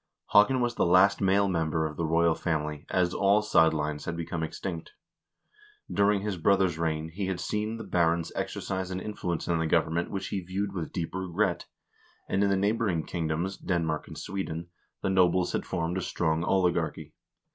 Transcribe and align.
Haakon 0.31 0.61
was 0.61 0.73
the 0.73 0.85
last 0.87 1.21
male 1.21 1.47
member 1.47 1.85
of 1.85 1.95
the 1.95 2.07
royal 2.07 2.33
family, 2.33 2.87
as 2.89 3.13
all 3.13 3.43
side 3.43 3.71
lines 3.71 4.05
had 4.05 4.17
become 4.17 4.41
extinct. 4.41 4.93
During 5.93 6.21
his 6.21 6.37
brother's 6.37 6.79
reign 6.79 7.09
he 7.09 7.27
had 7.27 7.39
seen 7.39 7.77
the 7.77 7.83
barons 7.83 8.31
exercise 8.35 8.89
an 8.89 8.99
influence 8.99 9.47
in 9.47 9.59
the 9.59 9.67
government 9.67 10.09
which 10.09 10.29
he 10.29 10.41
viewed 10.41 10.73
with 10.73 10.91
deep 10.91 11.13
regret, 11.13 11.67
and 12.27 12.43
in 12.43 12.49
the 12.49 12.57
neighboring 12.57 13.05
kingdoms, 13.05 13.57
Denmark 13.57 14.07
and 14.07 14.17
Sweden, 14.17 14.69
the 15.03 15.09
nobles 15.11 15.53
had 15.53 15.67
formed 15.67 15.99
a 15.99 16.01
strong 16.01 16.43
oligarchy. 16.43 17.13